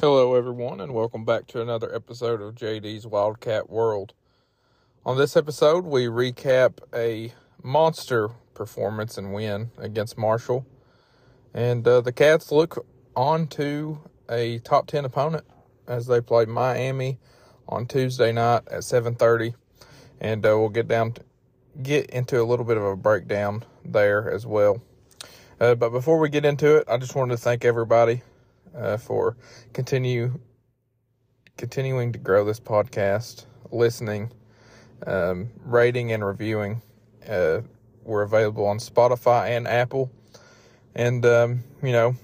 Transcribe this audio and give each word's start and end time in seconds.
Hello, 0.00 0.34
everyone, 0.34 0.80
and 0.80 0.94
welcome 0.94 1.26
back 1.26 1.46
to 1.48 1.60
another 1.60 1.94
episode 1.94 2.40
of 2.40 2.54
JD's 2.54 3.06
Wildcat 3.06 3.68
World. 3.68 4.14
On 5.04 5.18
this 5.18 5.36
episode, 5.36 5.84
we 5.84 6.06
recap 6.06 6.78
a 6.94 7.34
monster 7.62 8.30
performance 8.54 9.18
and 9.18 9.34
win 9.34 9.72
against 9.76 10.16
Marshall, 10.16 10.64
and 11.52 11.86
uh, 11.86 12.00
the 12.00 12.12
Cats 12.12 12.50
look 12.50 12.86
on 13.14 13.46
to 13.48 14.00
a 14.30 14.60
top 14.60 14.86
ten 14.86 15.04
opponent 15.04 15.44
as 15.86 16.06
they 16.06 16.22
play 16.22 16.46
Miami 16.46 17.18
on 17.68 17.84
Tuesday 17.84 18.32
night 18.32 18.62
at 18.70 18.84
seven 18.84 19.14
thirty, 19.14 19.54
and 20.18 20.46
uh, 20.46 20.58
we'll 20.58 20.70
get 20.70 20.88
down 20.88 21.12
to, 21.12 21.22
get 21.82 22.06
into 22.06 22.40
a 22.40 22.44
little 22.44 22.64
bit 22.64 22.78
of 22.78 22.84
a 22.84 22.96
breakdown 22.96 23.66
there 23.84 24.30
as 24.30 24.46
well. 24.46 24.80
Uh, 25.60 25.74
but 25.74 25.90
before 25.90 26.18
we 26.18 26.30
get 26.30 26.46
into 26.46 26.76
it, 26.76 26.84
I 26.88 26.96
just 26.96 27.14
wanted 27.14 27.32
to 27.32 27.42
thank 27.42 27.66
everybody 27.66 28.22
uh, 28.76 28.96
for 28.96 29.36
continue 29.72 30.38
continuing 31.56 32.12
to 32.12 32.18
grow 32.18 32.44
this 32.44 32.58
podcast, 32.58 33.44
listening, 33.70 34.32
um, 35.06 35.50
rating, 35.64 36.12
and 36.12 36.24
reviewing. 36.24 36.80
Uh, 37.28 37.60
we're 38.02 38.22
available 38.22 38.66
on 38.66 38.78
Spotify 38.78 39.50
and 39.50 39.68
Apple, 39.68 40.10
and 40.94 41.24
um, 41.26 41.62
you 41.82 41.92
know, 41.92 42.14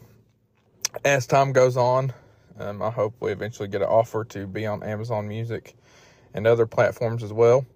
as 1.04 1.26
time 1.26 1.52
goes 1.52 1.76
on, 1.76 2.12
um, 2.58 2.82
I 2.82 2.90
hope 2.90 3.14
we 3.20 3.32
eventually 3.32 3.68
get 3.68 3.82
an 3.82 3.88
offer 3.88 4.24
to 4.24 4.46
be 4.46 4.66
on 4.66 4.82
Amazon 4.82 5.28
Music 5.28 5.76
and 6.32 6.46
other 6.46 6.66
platforms 6.66 7.22
as 7.22 7.32
well. 7.32 7.66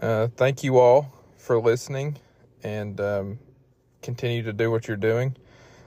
Uh, 0.00 0.28
thank 0.36 0.62
you 0.62 0.78
all 0.78 1.12
for 1.36 1.60
listening 1.60 2.16
and 2.62 3.00
um, 3.00 3.38
continue 4.02 4.42
to 4.42 4.52
do 4.52 4.70
what 4.70 4.88
you're 4.88 4.96
doing. 4.96 5.36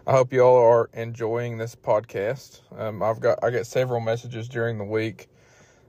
I 0.07 0.13
hope 0.13 0.33
you 0.33 0.41
all 0.41 0.57
are 0.57 0.89
enjoying 0.93 1.59
this 1.59 1.75
podcast. 1.75 2.61
Um, 2.75 3.03
I've 3.03 3.19
got 3.19 3.37
I 3.43 3.51
get 3.51 3.67
several 3.67 3.99
messages 3.99 4.49
during 4.49 4.79
the 4.79 4.83
week 4.83 5.29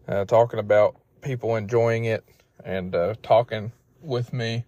uh, 0.07 0.27
talking 0.27 0.59
about 0.59 0.97
people 1.23 1.57
enjoying 1.57 2.05
it 2.05 2.23
and 2.63 2.95
uh, 2.95 3.15
talking 3.23 3.73
with 4.03 4.35
me 4.35 4.67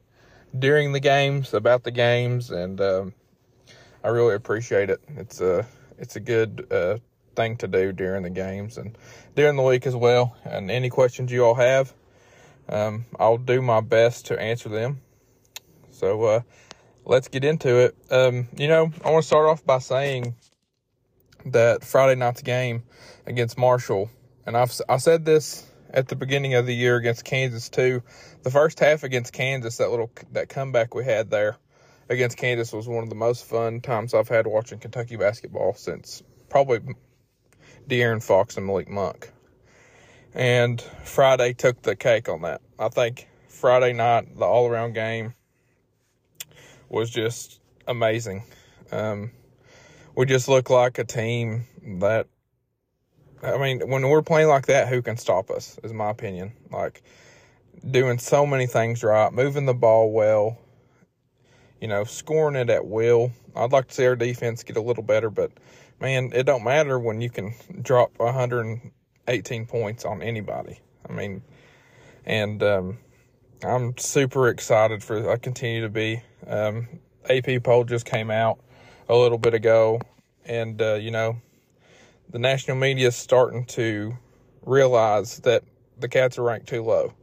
during 0.59 0.93
the 0.93 1.01
games 1.01 1.53
about 1.53 1.85
the 1.85 1.91
games, 1.91 2.51
and 2.51 2.81
um, 2.81 3.15
I 4.03 4.09
really 4.09 4.35
appreciate 4.35 4.89
it. 4.89 5.01
It's 5.09 5.43
a 5.43 5.67
it's 5.99 6.17
a 6.17 6.21
good 6.21 6.67
uh, 6.71 6.97
thing 7.37 7.59
to 7.59 7.69
do 7.69 7.93
during 7.93 8.23
the 8.23 8.31
games 8.31 8.79
and 8.79 8.97
during 9.37 9.57
the 9.57 9.63
week 9.63 9.87
as 9.87 9.95
well. 9.95 10.35
And 10.45 10.71
any 10.71 10.89
questions 10.89 11.31
you 11.31 11.45
all 11.45 11.55
have, 11.55 11.93
um, 12.71 13.05
I'll 13.21 13.37
do 13.37 13.61
my 13.61 13.83
best 13.83 14.25
to 14.27 14.41
answer 14.41 14.71
them. 14.71 15.03
So 15.91 16.23
uh, 16.25 16.41
let's 17.05 17.29
get 17.29 17.45
into 17.45 17.77
it. 17.77 17.97
Um, 18.11 18.49
you 18.57 18.69
know, 18.69 18.91
I 19.05 19.11
want 19.11 19.23
to 19.23 19.27
start 19.27 19.47
off 19.47 19.65
by 19.65 19.79
saying 19.79 20.35
that 21.47 21.85
Friday 21.85 22.19
night's 22.19 22.43
game 22.43 22.83
against 23.27 23.59
Marshall, 23.59 24.11
and 24.47 24.57
I've 24.57 24.73
I 24.89 24.97
said 24.97 25.25
this 25.25 25.71
at 25.91 26.09
the 26.09 26.17
beginning 26.17 26.55
of 26.55 26.67
the 26.67 26.75
year 26.75 26.97
against 26.97 27.25
Kansas 27.25 27.69
too. 27.69 28.03
The 28.43 28.51
first 28.51 28.81
half 28.81 29.05
against 29.05 29.33
Kansas, 29.33 29.77
that 29.79 29.91
little 29.91 30.11
that 30.33 30.49
comeback 30.49 30.95
we 30.95 31.05
had 31.05 31.31
there 31.31 31.57
against 32.09 32.37
Kansas 32.37 32.73
was 32.73 32.89
one 32.89 33.03
of 33.03 33.09
the 33.09 33.15
most 33.15 33.45
fun 33.45 33.81
times 33.81 34.15
I've 34.15 34.29
had 34.29 34.47
watching 34.47 34.79
Kentucky 34.79 35.17
basketball 35.17 35.75
since 35.75 36.23
probably 36.49 36.81
De'Aaron 37.89 38.23
Fox 38.23 38.57
and 38.57 38.67
Malik 38.67 38.89
Monk. 38.89 39.31
And 40.35 40.81
Friday 41.05 41.53
took 41.53 41.81
the 41.83 41.95
cake 41.95 42.29
on 42.29 42.43
that. 42.43 42.61
I 42.79 42.89
think 42.89 43.29
Friday 43.49 43.93
night, 43.93 44.37
the 44.37 44.45
all 44.45 44.69
around 44.69 44.95
game 44.95 45.35
was 46.89 47.11
just 47.11 47.61
amazing. 47.87 48.45
Um, 48.93 49.31
we 50.15 50.27
just 50.27 50.49
look 50.49 50.71
like 50.71 50.99
a 50.99 51.05
team 51.05 51.67
that, 52.01 52.27
I 53.43 53.59
mean, 53.59 53.89
when 53.89 54.09
we're 54.09 54.23
playing 54.23 54.49
like 54.49 54.67
that, 54.67 54.89
who 54.89 55.03
can 55.03 55.17
stop 55.17 55.51
us, 55.51 55.79
is 55.83 55.93
my 55.93 56.11
opinion. 56.11 56.53
Like, 56.71 57.03
doing 57.91 58.19
so 58.19 58.47
many 58.47 58.67
things 58.67 59.03
right, 59.03 59.33
moving 59.33 59.67
the 59.67 59.75
ball 59.75 60.11
well, 60.13 60.59
you 61.81 61.89
know, 61.89 62.05
scoring 62.05 62.57
it 62.57 62.71
at 62.71 62.87
will. 62.87 63.33
I'd 63.55 63.73
like 63.73 63.89
to 63.89 63.95
see 63.95 64.07
our 64.07 64.17
defense 64.17 64.63
get 64.63 64.77
a 64.77 64.81
little 64.81 65.03
better, 65.03 65.31
but 65.31 65.53
man, 66.01 66.33
it 66.35 66.45
don't 66.45 66.65
matter 66.65 66.99
when 66.99 67.21
you 67.21 67.31
can 67.31 67.55
drop 67.83 68.13
118 68.19 69.67
points 69.67 70.05
on 70.05 70.23
anybody. 70.23 70.81
I 71.09 71.13
mean, 71.13 71.43
and 72.25 72.63
um, 72.63 72.99
I'm 73.65 73.97
super 73.97 74.49
excited 74.49 75.03
for. 75.03 75.31
I 75.31 75.37
continue 75.37 75.83
to 75.83 75.89
be. 75.89 76.23
Um, 76.47 76.89
AP 77.29 77.63
poll 77.63 77.85
just 77.85 78.05
came 78.05 78.31
out 78.31 78.59
a 79.09 79.15
little 79.15 79.39
bit 79.39 79.55
ago, 79.55 80.01
and 80.45 80.81
uh, 80.81 80.95
you 80.95 81.11
know, 81.11 81.37
the 82.29 82.39
national 82.39 82.77
media 82.77 83.09
is 83.09 83.17
starting 83.17 83.65
to 83.67 84.17
realize 84.67 85.39
that 85.41 85.65
the 85.99 86.09
Cats 86.09 86.39
are 86.39 86.43
ranked 86.43 86.69
too 86.69 86.83
low. 86.83 87.15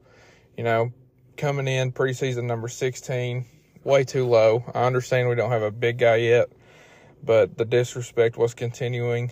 You 0.58 0.64
know, 0.64 0.94
coming 1.38 1.68
in 1.68 1.92
preseason 1.92 2.44
number 2.46 2.68
16, 2.68 3.46
way 3.84 4.04
too 4.04 4.26
low. 4.26 4.64
I 4.74 4.84
understand 4.84 5.30
we 5.30 5.36
don't 5.36 5.52
have 5.52 5.62
a 5.62 5.72
big 5.72 5.98
guy 5.98 6.18
yet, 6.18 6.50
but 7.24 7.58
the 7.58 7.66
disrespect 7.66 8.38
was 8.38 8.54
continuing. 8.54 9.32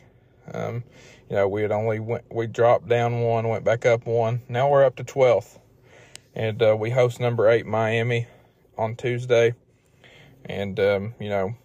Um, 0.54 0.84
you 1.30 1.36
know, 1.36 1.48
we 1.48 1.62
had 1.62 1.72
only 1.72 2.00
went, 2.00 2.26
we 2.32 2.48
dropped 2.48 2.88
down 2.88 3.22
one, 3.22 3.48
went 3.48 3.64
back 3.64 3.86
up 3.86 4.06
one. 4.06 4.42
Now 4.50 4.70
we're 4.70 4.84
up 4.84 4.96
to 4.98 5.04
12th, 5.04 5.60
and 6.36 6.62
uh, 6.62 6.76
we 6.78 6.90
host 6.90 7.20
number 7.20 7.50
eight 7.50 7.66
Miami 7.66 8.28
on 8.78 8.96
Tuesday, 8.96 9.54
and 10.46 10.80
um, 10.80 11.14
you 11.20 11.30
know, 11.30 11.56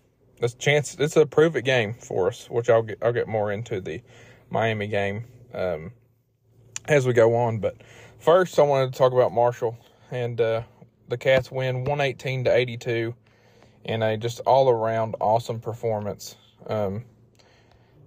this 0.40 0.54
chance 0.54 0.96
it's 0.98 1.16
a 1.16 1.26
prove 1.26 1.56
it 1.56 1.62
game 1.62 1.94
for 1.94 2.28
us, 2.28 2.48
which 2.50 2.68
I'll 2.68 2.82
get 2.82 2.98
I'll 3.02 3.12
get 3.12 3.28
more 3.28 3.52
into 3.52 3.80
the 3.80 4.02
Miami 4.50 4.86
game 4.86 5.24
um, 5.52 5.92
as 6.86 7.06
we 7.06 7.12
go 7.12 7.34
on. 7.36 7.58
But 7.58 7.76
first, 8.18 8.58
I 8.58 8.62
wanted 8.62 8.92
to 8.92 8.98
talk 8.98 9.12
about 9.12 9.32
Marshall 9.32 9.76
and 10.10 10.40
uh, 10.40 10.62
the 11.08 11.16
Cats 11.16 11.50
win 11.50 11.84
118 11.84 12.44
to 12.44 12.54
82 12.54 13.14
in 13.84 14.02
a 14.02 14.16
just 14.16 14.40
all 14.40 14.68
around 14.68 15.16
awesome 15.20 15.60
performance. 15.60 16.36
Um, 16.66 17.04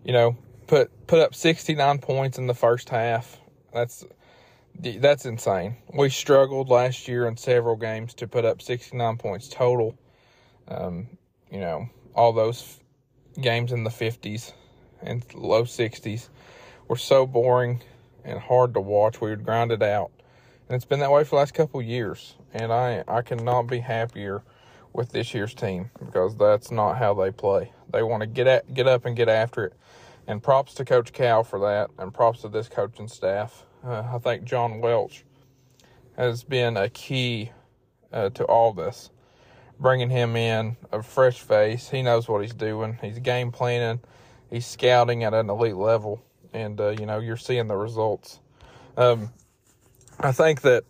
you 0.03 0.13
know, 0.13 0.37
put 0.67 1.07
put 1.07 1.19
up 1.19 1.35
69 1.35 1.99
points 1.99 2.37
in 2.37 2.47
the 2.47 2.53
first 2.53 2.89
half. 2.89 3.37
That's 3.73 4.05
that's 4.79 5.25
insane. 5.25 5.77
We 5.93 6.09
struggled 6.09 6.69
last 6.69 7.07
year 7.07 7.27
in 7.27 7.37
several 7.37 7.75
games 7.75 8.13
to 8.15 8.27
put 8.27 8.45
up 8.45 8.61
69 8.61 9.17
points 9.17 9.47
total. 9.47 9.97
Um, 10.67 11.07
you 11.51 11.59
know, 11.59 11.89
all 12.13 12.33
those 12.33 12.79
games 13.39 13.71
in 13.71 13.83
the 13.83 13.89
50s 13.89 14.53
and 15.01 15.23
low 15.33 15.63
60s 15.63 16.29
were 16.87 16.97
so 16.97 17.25
boring 17.25 17.81
and 18.23 18.39
hard 18.39 18.73
to 18.73 18.81
watch. 18.81 19.21
We 19.21 19.29
would 19.29 19.45
grind 19.45 19.71
it 19.71 19.81
out. 19.81 20.11
And 20.67 20.75
it's 20.75 20.85
been 20.85 20.99
that 20.99 21.11
way 21.11 21.23
for 21.23 21.31
the 21.31 21.35
last 21.37 21.53
couple 21.53 21.81
years. 21.81 22.35
And 22.53 22.71
I, 22.73 23.03
I 23.07 23.21
cannot 23.21 23.63
be 23.63 23.79
happier 23.79 24.43
with 24.93 25.11
this 25.11 25.33
year's 25.33 25.53
team 25.53 25.91
because 25.99 26.35
that's 26.35 26.71
not 26.71 26.97
how 26.97 27.13
they 27.13 27.31
play. 27.31 27.71
They 27.91 28.03
want 28.03 28.21
to 28.21 28.27
get 28.27 28.47
at, 28.47 28.73
get 28.73 28.87
up 28.87 29.05
and 29.05 29.15
get 29.15 29.29
after 29.29 29.65
it. 29.65 29.73
And 30.27 30.43
props 30.43 30.73
to 30.75 30.85
Coach 30.85 31.13
Cal 31.13 31.43
for 31.43 31.59
that, 31.59 31.89
and 31.97 32.13
props 32.13 32.41
to 32.41 32.49
this 32.49 32.67
coaching 32.67 33.07
staff. 33.07 33.65
Uh, 33.85 34.03
I 34.13 34.17
think 34.17 34.43
John 34.43 34.81
Welch 34.81 35.23
has 36.17 36.43
been 36.43 36.75
a 36.75 36.89
key 36.89 37.51
uh, 38.11 38.29
to 38.31 38.43
all 38.43 38.73
this. 38.73 39.09
Bringing 39.79 40.09
him 40.09 40.35
in, 40.35 40.75
a 40.91 41.03
fresh 41.03 41.39
face. 41.39 41.89
He 41.89 42.01
knows 42.01 42.27
what 42.27 42.41
he's 42.41 42.53
doing. 42.53 42.97
He's 43.01 43.19
game 43.19 43.51
planning. 43.51 44.01
He's 44.49 44.65
scouting 44.65 45.23
at 45.23 45.33
an 45.33 45.49
elite 45.49 45.75
level, 45.75 46.21
and 46.51 46.79
uh, 46.81 46.89
you 46.89 47.05
know 47.05 47.19
you're 47.19 47.37
seeing 47.37 47.67
the 47.67 47.75
results. 47.75 48.39
Um, 48.95 49.31
I 50.19 50.31
think 50.31 50.61
that 50.61 50.83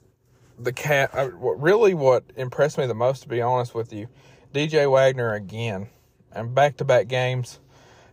the 0.58 0.72
cat 0.72 1.12
really 1.14 1.94
what 1.94 2.24
impressed 2.36 2.78
me 2.78 2.88
the 2.88 2.96
most, 2.96 3.24
to 3.24 3.28
be 3.30 3.42
honest 3.42 3.76
with 3.76 3.92
you, 3.92 4.08
DJ 4.54 4.90
Wagner 4.90 5.34
again, 5.34 5.90
and 6.32 6.56
back 6.56 6.78
to 6.78 6.86
back 6.86 7.08
games. 7.08 7.60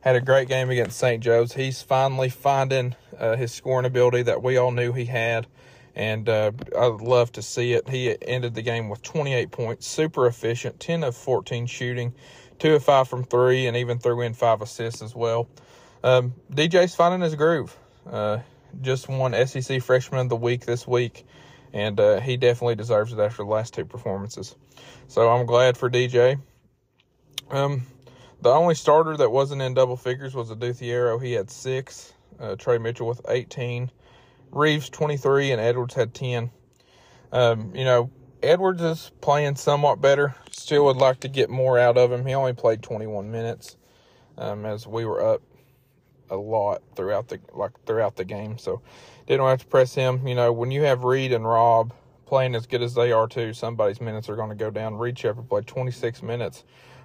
Had 0.04 0.16
a 0.16 0.20
great 0.20 0.48
game 0.48 0.68
against 0.68 0.98
St. 0.98 1.22
Joe's. 1.22 1.54
He's 1.54 1.80
finally 1.80 2.28
finding 2.28 2.94
uh, 3.18 3.36
his 3.36 3.52
scoring 3.52 3.86
ability 3.86 4.24
that 4.24 4.42
we 4.42 4.58
all 4.58 4.70
knew 4.70 4.92
he 4.92 5.06
had, 5.06 5.46
and 5.96 6.28
uh, 6.28 6.52
I'd 6.78 7.00
love 7.00 7.32
to 7.32 7.42
see 7.42 7.72
it. 7.72 7.88
He 7.88 8.14
ended 8.20 8.54
the 8.54 8.60
game 8.60 8.90
with 8.90 9.00
28 9.00 9.50
points, 9.50 9.86
super 9.86 10.26
efficient, 10.26 10.78
10 10.78 11.04
of 11.04 11.16
14 11.16 11.64
shooting, 11.64 12.12
two 12.58 12.74
of 12.74 12.84
five 12.84 13.08
from 13.08 13.24
three, 13.24 13.66
and 13.66 13.78
even 13.78 13.98
threw 13.98 14.20
in 14.20 14.34
five 14.34 14.60
assists 14.60 15.00
as 15.00 15.14
well. 15.14 15.48
Um, 16.02 16.34
DJ's 16.52 16.94
finding 16.94 17.22
his 17.22 17.34
groove. 17.34 17.74
Uh, 18.06 18.40
just 18.82 19.08
won 19.08 19.32
SEC 19.46 19.80
Freshman 19.80 20.20
of 20.20 20.28
the 20.28 20.36
Week 20.36 20.66
this 20.66 20.86
week, 20.86 21.24
and 21.72 21.98
uh, 21.98 22.20
he 22.20 22.36
definitely 22.36 22.74
deserves 22.74 23.14
it 23.14 23.18
after 23.20 23.42
the 23.42 23.48
last 23.48 23.72
two 23.72 23.86
performances. 23.86 24.54
So 25.08 25.30
I'm 25.30 25.46
glad 25.46 25.78
for 25.78 25.88
DJ. 25.88 26.38
Um, 27.50 27.86
the 28.44 28.50
only 28.50 28.74
starter 28.74 29.16
that 29.16 29.30
wasn't 29.30 29.62
in 29.62 29.72
double 29.72 29.96
figures 29.96 30.34
was 30.34 30.50
Adou 30.50 30.74
He 31.18 31.32
had 31.32 31.50
six. 31.50 32.12
Uh, 32.38 32.54
Tre 32.56 32.76
Mitchell 32.76 33.06
with 33.06 33.22
18. 33.26 33.90
Reeves 34.52 34.90
23 34.90 35.52
and 35.52 35.60
Edwards 35.60 35.94
had 35.94 36.12
10. 36.12 36.50
Um, 37.32 37.74
you 37.74 37.84
know, 37.86 38.10
Edwards 38.42 38.82
is 38.82 39.10
playing 39.22 39.56
somewhat 39.56 40.02
better. 40.02 40.34
Still 40.50 40.84
would 40.84 40.98
like 40.98 41.20
to 41.20 41.28
get 41.28 41.48
more 41.48 41.78
out 41.78 41.96
of 41.96 42.12
him. 42.12 42.26
He 42.26 42.34
only 42.34 42.52
played 42.52 42.82
21 42.82 43.30
minutes 43.30 43.78
um, 44.36 44.66
as 44.66 44.86
we 44.86 45.06
were 45.06 45.24
up 45.26 45.42
a 46.28 46.36
lot 46.36 46.82
throughout 46.96 47.28
the 47.28 47.40
like 47.54 47.72
throughout 47.86 48.16
the 48.16 48.26
game. 48.26 48.58
So 48.58 48.82
didn't 49.26 49.46
have 49.46 49.60
to 49.60 49.66
press 49.66 49.94
him. 49.94 50.28
You 50.28 50.34
know, 50.34 50.52
when 50.52 50.70
you 50.70 50.82
have 50.82 51.04
Reed 51.04 51.32
and 51.32 51.46
Rob 51.46 51.94
playing 52.26 52.54
as 52.54 52.66
good 52.66 52.82
as 52.82 52.92
they 52.92 53.10
are 53.10 53.26
too, 53.26 53.54
somebody's 53.54 54.02
minutes 54.02 54.28
are 54.28 54.36
going 54.36 54.50
to 54.50 54.54
go 54.54 54.70
down. 54.70 54.96
Reed 54.96 55.18
Sheppard 55.18 55.48
played 55.48 55.66
26 55.66 56.22
minutes. 56.22 56.64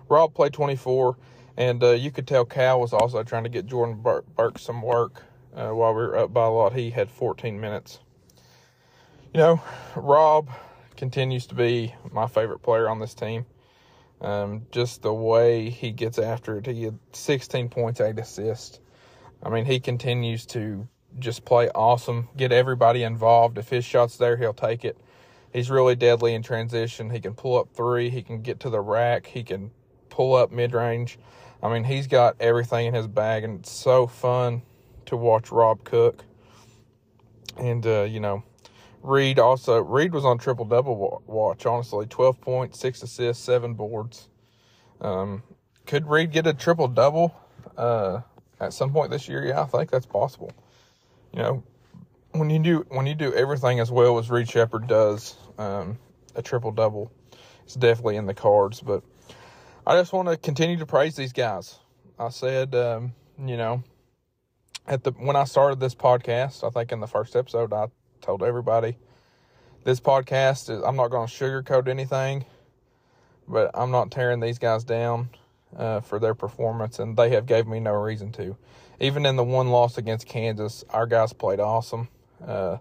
Rob 0.10 0.34
played 0.34 0.54
24, 0.54 1.16
and 1.58 1.84
uh, 1.84 1.92
you 1.92 2.12
could 2.12 2.28
tell 2.28 2.46
Cal 2.46 2.80
was 2.80 2.94
also 2.94 3.24
trying 3.24 3.44
to 3.44 3.50
get 3.50 3.68
Jordan 3.68 4.02
Burks, 4.02 4.28
Burke 4.36 4.60
some 4.60 4.82
work 4.82 5.24
uh, 5.56 5.70
while 5.70 5.94
we 5.94 6.02
were 6.02 6.18
up 6.18 6.34
by 6.34 6.46
a 6.46 6.50
lot. 6.50 6.74
He 6.74 6.90
had 6.90 7.10
14 7.10 7.60
minutes. 7.60 8.00
You 9.34 9.40
know, 9.40 9.62
Rob 9.96 10.50
continues 10.98 11.46
to 11.48 11.56
be 11.56 11.94
my 12.12 12.28
favorite 12.28 12.60
player 12.60 12.90
on 12.90 13.00
this 13.00 13.14
team. 13.14 13.46
Um, 14.22 14.66
just 14.72 15.02
the 15.02 15.14
way 15.14 15.70
he 15.70 15.92
gets 15.92 16.20
after 16.20 16.58
it. 16.58 16.66
He 16.66 16.84
had 16.84 17.00
16 17.14 17.70
points, 17.70 18.02
eight 18.02 18.20
assists. 18.20 18.80
I 19.42 19.50
mean, 19.50 19.66
he 19.66 19.80
continues 19.80 20.46
to 20.48 20.88
just 21.20 21.46
play 21.46 21.70
awesome, 21.70 22.28
get 22.36 22.52
everybody 22.52 23.04
involved. 23.04 23.58
If 23.58 23.70
his 23.70 23.86
shot's 23.86 24.18
there, 24.18 24.36
he'll 24.36 24.54
take 24.54 24.84
it. 24.84 24.98
He's 25.54 25.70
really 25.70 25.96
deadly 25.96 26.34
in 26.34 26.44
transition. 26.44 27.10
He 27.10 27.20
can 27.20 27.34
pull 27.34 27.58
up 27.58 27.70
three. 27.74 28.10
He 28.10 28.22
can 28.22 28.42
get 28.42 28.60
to 28.62 28.70
the 28.70 28.82
rack. 28.82 29.26
He 29.26 29.44
can 29.44 29.72
pull 30.20 30.36
up 30.36 30.52
mid 30.52 30.74
range. 30.74 31.18
I 31.64 31.72
mean, 31.72 31.86
he's 31.86 32.06
got 32.06 32.36
everything 32.42 32.88
in 32.88 32.94
his 32.94 33.08
bag, 33.08 33.46
and 33.46 33.62
it's 33.62 33.72
so 33.72 34.06
fun 34.06 34.64
to 35.06 35.16
watch 35.16 35.50
Rob 35.50 35.86
cook. 35.86 36.26
And, 37.58 37.88
uh, 37.88 38.02
you 38.02 38.20
know, 38.20 38.44
Reed 39.02 39.40
also, 39.40 39.80
Reed 39.80 40.12
was 40.12 40.26
on 40.26 40.38
triple 40.38 40.66
double 40.66 41.24
watch, 41.26 41.66
honestly 41.66 42.06
12 42.06 42.42
points, 42.42 42.82
six 42.82 43.02
assists, 43.02 43.42
seven 43.42 43.76
boards. 43.76 44.28
Um, 45.00 45.42
could 45.86 46.06
Reed 46.06 46.34
get 46.34 46.46
a 46.46 46.54
triple 46.54 46.90
double 46.90 47.34
uh, 47.78 48.20
at 48.60 48.74
some 48.74 48.92
point 48.92 49.12
this 49.12 49.30
year? 49.30 49.46
Yeah, 49.46 49.62
I 49.62 49.66
think 49.68 49.90
that's 49.90 50.06
possible. 50.06 50.52
You 51.32 51.40
know, 51.40 51.64
when 52.34 52.50
you 52.50 52.60
do 52.60 52.86
when 52.90 53.06
you 53.06 53.16
do 53.16 53.34
everything 53.34 53.80
as 53.80 53.90
well 53.90 54.20
as 54.20 54.30
Reed 54.30 54.50
Sheppard 54.50 54.86
does, 54.86 55.38
um, 55.58 55.98
a 56.36 56.42
triple 56.42 56.72
double, 56.72 57.10
is 57.66 57.76
definitely 57.76 58.18
in 58.18 58.26
the 58.26 58.34
cards. 58.34 58.82
But 58.82 59.02
I 59.88 59.96
just 59.96 60.14
want 60.14 60.28
to 60.28 60.38
continue 60.38 60.78
to 60.78 60.86
praise 60.86 61.16
these 61.16 61.34
guys. 61.34 61.80
I 62.20 62.30
said, 62.30 62.76
um, 62.76 63.14
you 63.44 63.58
know, 63.58 63.84
at 64.88 65.04
the 65.04 65.12
when 65.12 65.36
I 65.36 65.46
started 65.46 65.80
this 65.80 65.96
podcast, 65.96 66.68
I 66.68 66.70
think 66.70 66.92
in 66.92 67.00
the 67.00 67.08
first 67.08 67.36
episode, 67.36 67.74
I 67.74 67.88
told 68.22 68.44
everybody 68.44 68.98
this 69.84 70.00
podcast 70.00 70.70
is. 70.70 70.84
I'm 70.84 70.96
not 70.96 71.10
going 71.10 71.28
to 71.28 71.34
sugarcoat 71.34 71.88
anything, 71.88 72.46
but 73.48 73.72
I'm 73.74 73.92
not 73.92 74.12
tearing 74.12 74.40
these 74.40 74.60
guys 74.60 74.84
down 74.84 75.30
uh, 75.76 76.02
for 76.02 76.20
their 76.20 76.36
performance, 76.36 77.00
and 77.00 77.16
they 77.16 77.30
have 77.32 77.46
gave 77.46 77.68
me 77.68 77.80
no 77.80 77.94
reason 77.94 78.32
to. 78.34 78.58
Even 79.00 79.26
in 79.26 79.38
the 79.38 79.44
one 79.44 79.70
loss 79.70 79.98
against 79.98 80.28
Kansas, 80.28 80.84
our 80.90 81.08
guys 81.08 81.32
played 81.32 81.60
awesome. 81.60 82.10
Uh, 82.46 82.78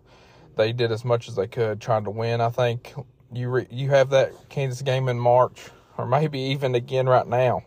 they 0.56 0.72
did 0.72 0.90
as 0.90 1.04
much 1.04 1.28
as 1.28 1.36
they 1.36 1.46
could, 1.46 1.80
trying 1.80 2.04
to 2.04 2.10
win. 2.10 2.40
I 2.40 2.50
think 2.50 2.92
you 3.32 3.48
re- 3.48 3.68
you 3.70 3.90
have 3.90 4.10
that 4.10 4.32
Kansas 4.48 4.82
game 4.82 5.08
in 5.08 5.18
March, 5.18 5.70
or 5.98 6.06
maybe 6.06 6.38
even 6.38 6.74
again 6.74 7.08
right 7.08 7.26
now. 7.26 7.64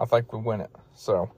I 0.00 0.06
think 0.06 0.32
we 0.32 0.40
win 0.40 0.62
it. 0.62 0.70
So, 0.96 1.30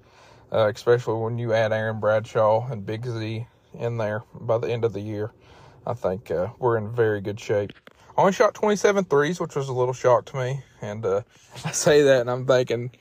uh, 0.52 0.70
especially 0.74 1.20
when 1.20 1.36
you 1.36 1.52
add 1.52 1.72
Aaron 1.72 2.00
Bradshaw 2.00 2.68
and 2.70 2.86
Big 2.86 3.04
Z 3.04 3.46
in 3.74 3.96
there 3.98 4.22
by 4.32 4.58
the 4.58 4.68
end 4.68 4.84
of 4.84 4.92
the 4.92 5.00
year, 5.00 5.32
I 5.84 5.94
think 5.94 6.30
uh, 6.30 6.48
we're 6.58 6.78
in 6.78 6.94
very 6.94 7.20
good 7.20 7.40
shape. 7.40 7.72
Only 8.16 8.32
shot 8.32 8.54
27 8.54 9.04
threes, 9.04 9.40
which 9.40 9.56
was 9.56 9.68
a 9.68 9.72
little 9.72 9.94
shock 9.94 10.26
to 10.26 10.36
me. 10.36 10.62
And 10.80 11.04
uh, 11.04 11.22
I 11.64 11.72
say 11.72 12.02
that, 12.02 12.20
and 12.20 12.30
I'm 12.30 12.46
thinking 12.46 12.92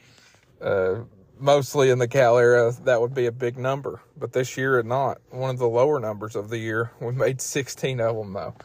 uh, 0.61 1.01
mostly 1.39 1.89
in 1.89 1.99
the 1.99 2.07
Cal 2.07 2.37
era, 2.37 2.73
that 2.85 3.01
would 3.01 3.13
be 3.13 3.27
a 3.27 3.31
big 3.31 3.57
number. 3.57 4.01
But 4.17 4.33
this 4.33 4.57
year, 4.57 4.79
it 4.79 4.85
not. 4.85 5.19
One 5.29 5.51
of 5.51 5.59
the 5.59 5.67
lower 5.67 5.99
numbers 5.99 6.35
of 6.35 6.49
the 6.49 6.57
year. 6.57 6.91
We 6.99 7.11
made 7.11 7.41
16 7.41 7.99
of 7.99 8.15
them, 8.15 8.33
though. 8.33 8.55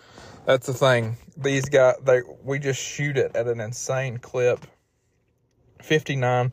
That's 0.46 0.68
the 0.68 0.74
thing. 0.74 1.16
These 1.36 1.64
guys, 1.64 1.96
they 2.04 2.22
we 2.44 2.60
just 2.60 2.80
shoot 2.80 3.16
it 3.16 3.34
at 3.34 3.48
an 3.48 3.60
insane 3.60 4.18
clip. 4.18 4.64
59% 5.82 6.52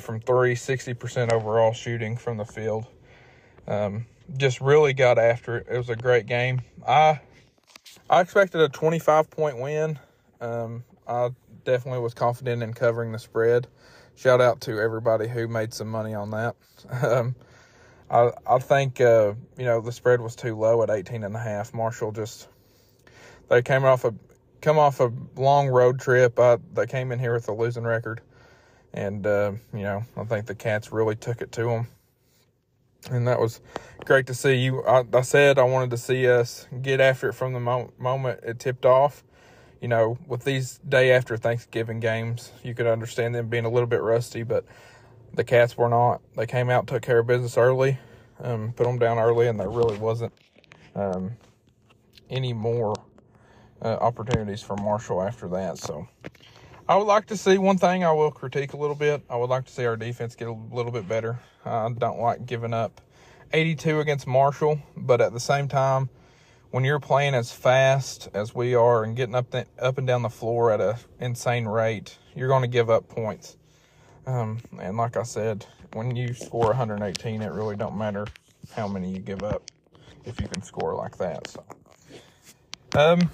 from 0.00 0.20
three, 0.20 0.54
60% 0.54 1.32
overall 1.32 1.72
shooting 1.72 2.16
from 2.16 2.36
the 2.36 2.44
field. 2.44 2.86
Um, 3.66 4.06
just 4.36 4.60
really 4.60 4.92
got 4.92 5.18
after 5.18 5.58
it. 5.58 5.66
It 5.70 5.76
was 5.76 5.88
a 5.88 5.96
great 5.96 6.26
game. 6.26 6.62
I 6.86 7.20
I 8.08 8.20
expected 8.20 8.60
a 8.60 8.68
25 8.68 9.28
point 9.28 9.58
win. 9.58 9.98
Um, 10.40 10.84
I 11.06 11.30
definitely 11.64 12.00
was 12.00 12.14
confident 12.14 12.62
in 12.62 12.72
covering 12.74 13.10
the 13.10 13.18
spread. 13.18 13.66
Shout 14.14 14.40
out 14.40 14.60
to 14.62 14.80
everybody 14.80 15.26
who 15.26 15.48
made 15.48 15.74
some 15.74 15.88
money 15.88 16.14
on 16.14 16.30
that. 16.30 16.54
Um, 17.02 17.34
I 18.08 18.30
I 18.46 18.58
think 18.58 19.00
uh, 19.00 19.34
you 19.58 19.64
know 19.64 19.80
the 19.80 19.92
spread 19.92 20.20
was 20.20 20.36
too 20.36 20.56
low 20.56 20.82
at 20.82 20.90
18 20.90 21.24
and 21.24 21.34
a 21.34 21.38
half. 21.38 21.74
Marshall 21.74 22.12
just 22.12 22.48
they 23.50 23.62
came 23.62 23.84
off 23.84 24.06
a 24.06 24.14
come 24.62 24.78
off 24.78 25.00
a 25.00 25.12
long 25.36 25.68
road 25.68 26.00
trip. 26.00 26.38
I, 26.40 26.56
they 26.72 26.86
came 26.86 27.12
in 27.12 27.18
here 27.18 27.34
with 27.34 27.48
a 27.48 27.52
losing 27.52 27.84
record, 27.84 28.22
and 28.94 29.26
uh, 29.26 29.52
you 29.74 29.82
know 29.82 30.04
I 30.16 30.24
think 30.24 30.46
the 30.46 30.54
Cats 30.54 30.92
really 30.92 31.16
took 31.16 31.42
it 31.42 31.52
to 31.52 31.64
them 31.64 31.88
and 33.10 33.26
that 33.26 33.40
was 33.40 33.60
great 34.04 34.26
to 34.26 34.34
see 34.34 34.54
you. 34.54 34.82
I, 34.84 35.04
I, 35.12 35.22
said 35.22 35.58
I 35.58 35.62
wanted 35.62 35.90
to 35.90 35.96
see 35.96 36.28
us 36.28 36.66
get 36.82 37.00
after 37.00 37.30
it 37.30 37.34
from 37.34 37.52
the 37.52 37.60
mo- 37.60 37.92
moment 37.98 38.40
it 38.42 38.58
tipped 38.58 38.84
off. 38.84 39.24
You 39.80 39.88
know, 39.88 40.18
with 40.26 40.44
these 40.44 40.78
day 40.86 41.10
after 41.12 41.38
Thanksgiving 41.38 42.00
games, 42.00 42.52
you 42.62 42.74
could 42.74 42.86
understand 42.86 43.34
them 43.34 43.48
being 43.48 43.64
a 43.64 43.70
little 43.70 43.86
bit 43.86 44.02
rusty, 44.02 44.42
but 44.42 44.66
the 45.32 45.44
Cats 45.44 45.78
were 45.78 45.88
not. 45.88 46.20
They 46.36 46.46
came 46.46 46.68
out, 46.68 46.86
took 46.86 47.02
care 47.02 47.20
of 47.20 47.26
business 47.26 47.56
early, 47.56 47.98
um, 48.40 48.72
put 48.76 48.84
them 48.84 48.98
down 48.98 49.18
early, 49.18 49.48
and 49.48 49.58
there 49.58 49.70
really 49.70 49.96
wasn't 49.96 50.34
um, 50.94 51.32
any 52.28 52.52
more 52.52 52.94
uh, 53.82 53.96
opportunities 54.00 54.62
for 54.62 54.76
Marshall 54.76 55.22
after 55.22 55.48
that. 55.48 55.78
So 55.78 56.08
I 56.88 56.96
would 56.96 57.04
like 57.06 57.26
to 57.26 57.36
see 57.36 57.58
one 57.58 57.78
thing 57.78 58.04
I 58.04 58.12
will 58.12 58.30
critique 58.30 58.72
a 58.72 58.76
little 58.76 58.96
bit. 58.96 59.22
I 59.30 59.36
would 59.36 59.50
like 59.50 59.64
to 59.66 59.72
see 59.72 59.86
our 59.86 59.96
defense 59.96 60.34
get 60.34 60.48
a 60.48 60.52
little 60.52 60.92
bit 60.92 61.08
better. 61.08 61.38
I 61.64 61.88
don't 61.96 62.18
like 62.18 62.46
giving 62.46 62.74
up 62.74 63.00
82 63.52 64.00
against 64.00 64.26
Marshall, 64.26 64.80
but 64.96 65.20
at 65.20 65.32
the 65.32 65.40
same 65.40 65.68
time, 65.68 66.08
when 66.70 66.84
you're 66.84 67.00
playing 67.00 67.34
as 67.34 67.50
fast 67.52 68.28
as 68.32 68.54
we 68.54 68.74
are 68.74 69.04
and 69.04 69.16
getting 69.16 69.34
up 69.34 69.50
the, 69.50 69.66
up 69.78 69.98
and 69.98 70.06
down 70.06 70.22
the 70.22 70.28
floor 70.28 70.70
at 70.70 70.80
a 70.80 70.98
insane 71.18 71.66
rate, 71.66 72.16
you're 72.34 72.48
going 72.48 72.62
to 72.62 72.68
give 72.68 72.90
up 72.90 73.08
points. 73.08 73.56
Um, 74.26 74.60
and 74.80 74.96
like 74.96 75.16
I 75.16 75.24
said, 75.24 75.66
when 75.92 76.14
you 76.14 76.34
score 76.34 76.66
118, 76.66 77.42
it 77.42 77.52
really 77.52 77.76
don't 77.76 77.96
matter 77.96 78.26
how 78.74 78.86
many 78.86 79.10
you 79.10 79.18
give 79.18 79.42
up 79.42 79.70
if 80.24 80.40
you 80.40 80.46
can 80.46 80.62
score 80.62 80.94
like 80.94 81.16
that. 81.18 81.48
So, 81.48 81.64
um, 82.96 83.30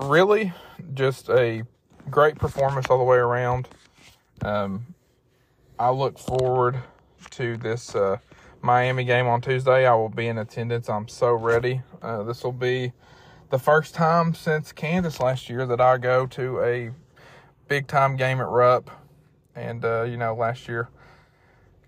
really, 0.00 0.52
just 0.94 1.28
a 1.28 1.62
great 2.10 2.36
performance 2.38 2.86
all 2.88 2.98
the 2.98 3.04
way 3.04 3.18
around. 3.18 3.68
Um, 4.42 4.94
I 5.78 5.90
look 5.90 6.18
forward 6.18 6.78
to 7.30 7.56
this 7.56 7.94
uh, 7.94 8.18
Miami 8.62 9.04
game 9.04 9.26
on 9.26 9.40
Tuesday. 9.40 9.86
I 9.86 9.94
will 9.94 10.08
be 10.08 10.26
in 10.26 10.38
attendance. 10.38 10.88
I'm 10.88 11.08
so 11.08 11.32
ready. 11.32 11.82
Uh, 12.02 12.22
this 12.22 12.42
will 12.42 12.52
be 12.52 12.92
the 13.50 13.58
first 13.58 13.94
time 13.94 14.34
since 14.34 14.72
Kansas 14.72 15.20
last 15.20 15.48
year 15.50 15.66
that 15.66 15.80
I 15.80 15.98
go 15.98 16.26
to 16.26 16.60
a 16.60 16.90
big 17.68 17.86
time 17.86 18.16
game 18.16 18.40
at 18.40 18.48
Rupp. 18.48 18.90
And, 19.54 19.84
uh, 19.84 20.02
you 20.02 20.16
know, 20.16 20.34
last 20.34 20.68
year 20.68 20.88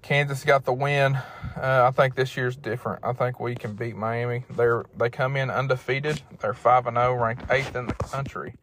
Kansas 0.03 0.45
got 0.45 0.65
the 0.65 0.73
win. 0.73 1.15
Uh, 1.57 1.85
I 1.87 1.91
think 1.93 2.17
this 2.17 2.37
year's 2.37 2.57
different. 2.57 3.05
I 3.05 3.13
think 3.13 3.39
we 3.39 3.55
can 3.55 3.75
beat 3.75 3.97
Miami. 3.97 4.45
They're 4.51 4.85
they 4.97 5.09
come 5.09 5.37
in 5.37 5.49
undefeated. 5.49 6.21
They're 6.41 6.55
five 6.55 6.87
and 6.87 6.97
zero, 6.97 7.13
oh, 7.13 7.23
ranked 7.23 7.51
eighth 7.51 7.77
in 7.77 7.87
the 7.87 7.95
country. 7.95 8.55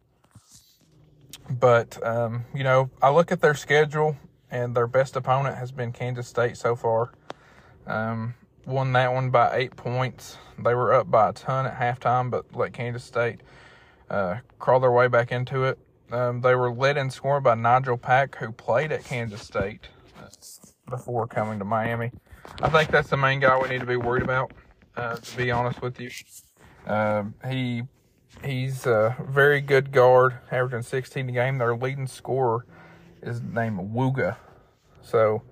But, 1.50 2.04
um, 2.06 2.44
you 2.54 2.62
know, 2.62 2.90
I 3.02 3.10
look 3.10 3.32
at 3.32 3.40
their 3.40 3.54
schedule, 3.54 4.16
and 4.50 4.76
their 4.76 4.86
best 4.86 5.16
opponent 5.16 5.56
has 5.56 5.72
been 5.72 5.92
Kansas 5.92 6.28
State 6.28 6.56
so 6.56 6.76
far. 6.76 7.12
Um, 7.86 8.34
won 8.66 8.92
that 8.92 9.12
one 9.12 9.30
by 9.30 9.56
eight 9.56 9.74
points. 9.74 10.38
They 10.62 10.74
were 10.74 10.92
up 10.92 11.10
by 11.10 11.30
a 11.30 11.32
ton 11.32 11.66
at 11.66 11.76
halftime, 11.76 12.30
but 12.30 12.54
let 12.54 12.72
Kansas 12.72 13.02
State 13.02 13.40
uh, 14.08 14.36
crawl 14.60 14.78
their 14.78 14.92
way 14.92 15.08
back 15.08 15.32
into 15.32 15.64
it. 15.64 15.78
Um, 16.12 16.40
they 16.40 16.54
were 16.54 16.70
led 16.70 16.96
in 16.96 17.10
scoring 17.10 17.42
by 17.42 17.54
Nijel 17.54 18.00
Pack, 18.00 18.36
who 18.36 18.52
played 18.52 18.92
at 18.92 19.04
Kansas 19.04 19.42
State 19.42 19.88
before 20.90 21.26
coming 21.26 21.58
to 21.58 21.64
Miami. 21.64 22.10
I 22.60 22.68
think 22.68 22.90
that's 22.90 23.08
the 23.08 23.16
main 23.16 23.40
guy 23.40 23.58
we 23.58 23.68
need 23.68 23.80
to 23.80 23.86
be 23.86 23.96
worried 23.96 24.22
about, 24.22 24.52
uh, 24.96 25.16
to 25.16 25.36
be 25.36 25.50
honest 25.50 25.80
with 25.80 26.00
you. 26.00 26.10
Um, 26.86 27.34
he 27.48 27.84
He's 28.44 28.86
a 28.86 29.16
very 29.28 29.60
good 29.60 29.92
guard, 29.92 30.38
averaging 30.50 30.82
16 30.82 31.28
a 31.28 31.32
game. 31.32 31.58
Their 31.58 31.76
leading 31.76 32.06
scorer 32.06 32.64
is 33.22 33.42
named 33.42 33.92
Wooga. 33.92 34.36
So 35.02 35.42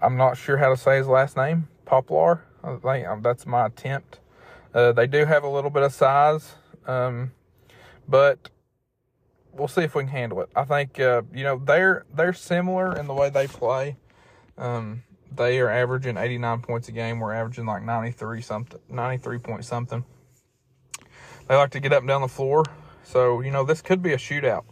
I'm 0.00 0.16
not 0.16 0.36
sure 0.36 0.58
how 0.58 0.68
to 0.68 0.76
say 0.76 0.98
his 0.98 1.08
last 1.08 1.36
name. 1.36 1.68
Poplar. 1.84 2.44
I 2.62 2.76
think 2.76 3.08
um, 3.08 3.22
that's 3.22 3.44
my 3.44 3.66
attempt. 3.66 4.20
Uh, 4.72 4.92
they 4.92 5.08
do 5.08 5.24
have 5.24 5.42
a 5.42 5.48
little 5.48 5.70
bit 5.70 5.82
of 5.82 5.92
size, 5.92 6.54
um, 6.86 7.32
but 8.08 8.50
we'll 9.52 9.68
see 9.68 9.82
if 9.82 9.96
we 9.96 10.02
can 10.02 10.08
handle 10.08 10.40
it. 10.42 10.48
I 10.54 10.64
think 10.64 11.00
uh, 11.00 11.22
you 11.34 11.42
know 11.42 11.60
they're 11.62 12.06
they're 12.14 12.32
similar 12.32 12.96
in 12.96 13.08
the 13.08 13.14
way 13.14 13.30
they 13.30 13.48
play. 13.48 13.96
Um, 14.58 15.02
they 15.34 15.60
are 15.60 15.70
averaging 15.70 16.16
89 16.16 16.60
points 16.60 16.88
a 16.88 16.92
game. 16.92 17.20
We're 17.20 17.32
averaging 17.32 17.66
like 17.66 17.82
93 17.82 18.42
something, 18.42 18.80
93 18.88 19.38
point 19.38 19.64
something. 19.64 20.04
They 21.48 21.56
like 21.56 21.70
to 21.70 21.80
get 21.80 21.92
up 21.92 22.00
and 22.00 22.08
down 22.08 22.22
the 22.22 22.28
floor. 22.28 22.64
So, 23.04 23.40
you 23.40 23.50
know, 23.50 23.64
this 23.64 23.82
could 23.82 24.02
be 24.02 24.12
a 24.12 24.16
shootout. 24.16 24.64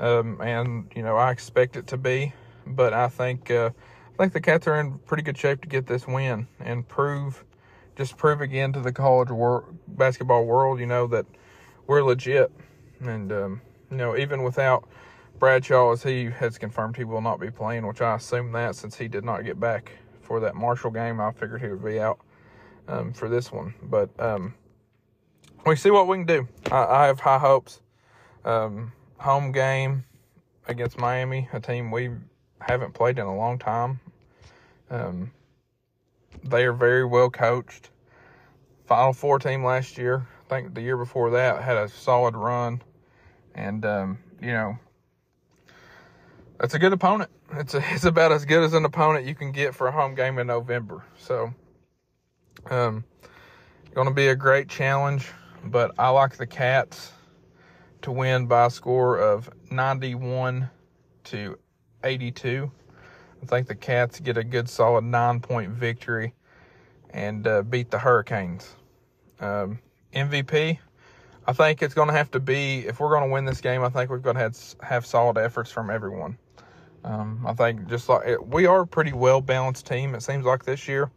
Um, 0.00 0.40
and, 0.40 0.90
you 0.94 1.02
know, 1.02 1.16
I 1.16 1.30
expect 1.30 1.76
it 1.76 1.86
to 1.88 1.96
be. 1.96 2.32
But 2.66 2.94
I 2.94 3.08
think 3.08 3.50
uh, 3.50 3.70
I 4.14 4.16
think 4.16 4.32
the 4.32 4.40
Cats 4.40 4.66
are 4.66 4.80
in 4.80 4.98
pretty 5.00 5.22
good 5.22 5.36
shape 5.36 5.60
to 5.62 5.68
get 5.68 5.86
this 5.86 6.06
win 6.06 6.46
and 6.60 6.86
prove, 6.86 7.44
just 7.96 8.16
prove 8.16 8.40
again 8.40 8.72
to 8.72 8.80
the 8.80 8.92
college 8.92 9.30
wor- 9.30 9.64
basketball 9.88 10.46
world, 10.46 10.80
you 10.80 10.86
know, 10.86 11.06
that 11.08 11.26
we're 11.86 12.02
legit. 12.02 12.50
And, 13.00 13.32
um, 13.32 13.60
you 13.90 13.96
know, 13.96 14.16
even 14.16 14.42
without 14.42 14.88
Bradshaw, 15.44 15.92
as 15.92 16.02
he 16.02 16.30
has 16.30 16.56
confirmed 16.56 16.96
he 16.96 17.04
will 17.04 17.20
not 17.20 17.38
be 17.38 17.50
playing, 17.50 17.86
which 17.86 18.00
I 18.00 18.14
assume 18.14 18.50
that 18.52 18.76
since 18.76 18.96
he 18.96 19.08
did 19.08 19.26
not 19.26 19.44
get 19.44 19.60
back 19.60 19.92
for 20.22 20.40
that 20.40 20.54
Marshall 20.54 20.90
game, 20.90 21.20
I 21.20 21.32
figured 21.32 21.60
he 21.60 21.68
would 21.68 21.84
be 21.84 22.00
out 22.00 22.18
um, 22.88 23.12
for 23.12 23.28
this 23.28 23.52
one. 23.52 23.74
But 23.82 24.08
um, 24.18 24.54
we 25.66 25.76
see 25.76 25.90
what 25.90 26.08
we 26.08 26.16
can 26.16 26.24
do. 26.24 26.48
I, 26.72 26.84
I 26.84 27.06
have 27.08 27.20
high 27.20 27.36
hopes. 27.36 27.82
Um, 28.46 28.90
home 29.18 29.52
game 29.52 30.06
against 30.66 30.98
Miami, 30.98 31.46
a 31.52 31.60
team 31.60 31.90
we 31.90 32.08
haven't 32.62 32.94
played 32.94 33.18
in 33.18 33.26
a 33.26 33.36
long 33.36 33.58
time. 33.58 34.00
Um, 34.88 35.30
they 36.42 36.64
are 36.64 36.72
very 36.72 37.04
well 37.04 37.28
coached. 37.28 37.90
Final 38.86 39.12
Four 39.12 39.38
team 39.38 39.62
last 39.62 39.98
year. 39.98 40.26
I 40.46 40.48
think 40.48 40.74
the 40.74 40.80
year 40.80 40.96
before 40.96 41.28
that 41.32 41.62
had 41.62 41.76
a 41.76 41.86
solid 41.90 42.34
run, 42.34 42.80
and 43.54 43.84
um, 43.84 44.18
you 44.40 44.52
know 44.52 44.78
that's 46.64 46.72
a 46.72 46.78
good 46.78 46.94
opponent. 46.94 47.30
It's 47.52 47.74
a, 47.74 47.84
it's 47.92 48.06
about 48.06 48.32
as 48.32 48.46
good 48.46 48.64
as 48.64 48.72
an 48.72 48.86
opponent 48.86 49.26
you 49.26 49.34
can 49.34 49.52
get 49.52 49.74
for 49.74 49.86
a 49.86 49.92
home 49.92 50.14
game 50.14 50.38
in 50.38 50.46
November. 50.46 51.04
So, 51.18 51.52
um, 52.70 53.04
going 53.92 54.08
to 54.08 54.14
be 54.14 54.28
a 54.28 54.34
great 54.34 54.70
challenge. 54.70 55.28
But 55.62 55.90
I 55.98 56.08
like 56.08 56.38
the 56.38 56.46
Cats 56.46 57.12
to 58.00 58.12
win 58.12 58.46
by 58.46 58.64
a 58.64 58.70
score 58.70 59.18
of 59.18 59.50
91 59.70 60.70
to 61.24 61.58
82. 62.02 62.70
I 63.42 63.46
think 63.46 63.68
the 63.68 63.74
Cats 63.74 64.20
get 64.20 64.38
a 64.38 64.44
good 64.44 64.66
solid 64.66 65.04
nine 65.04 65.40
point 65.40 65.70
victory 65.70 66.32
and 67.10 67.46
uh, 67.46 67.60
beat 67.60 67.90
the 67.90 67.98
Hurricanes. 67.98 68.74
Um, 69.38 69.80
MVP, 70.14 70.78
I 71.46 71.52
think 71.52 71.82
it's 71.82 71.92
going 71.92 72.08
to 72.08 72.14
have 72.14 72.30
to 72.30 72.40
be, 72.40 72.86
if 72.86 73.00
we're 73.00 73.10
going 73.10 73.28
to 73.28 73.32
win 73.32 73.44
this 73.44 73.60
game, 73.60 73.82
I 73.82 73.90
think 73.90 74.10
we've 74.10 74.22
got 74.22 74.32
to 74.32 74.38
have, 74.38 74.56
have 74.82 75.04
solid 75.04 75.36
efforts 75.36 75.70
from 75.70 75.90
everyone. 75.90 76.38
Um, 77.04 77.44
I 77.46 77.52
think 77.52 77.86
just 77.86 78.08
like 78.08 78.26
it, 78.26 78.46
we 78.46 78.66
are 78.66 78.80
a 78.80 78.86
pretty 78.86 79.12
well 79.12 79.40
balanced 79.40 79.86
team, 79.86 80.14
it 80.14 80.22
seems 80.22 80.44
like 80.44 80.64
this 80.64 80.88
year, 80.88 81.10